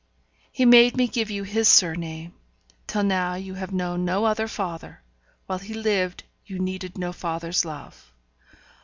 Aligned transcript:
He 0.51 0.65
made 0.65 0.97
me 0.97 1.07
give 1.07 1.29
you 1.29 1.43
his 1.43 1.67
surname. 1.67 2.33
Till 2.87 3.03
now 3.03 3.35
you 3.35 3.53
have 3.53 3.71
known 3.71 4.03
no 4.03 4.25
other 4.25 4.47
father 4.47 5.03
while 5.45 5.59
he 5.59 5.75
lived 5.75 6.23
you 6.43 6.57
needed 6.57 6.97
no 6.97 7.13
father's 7.13 7.65
love. 7.65 8.11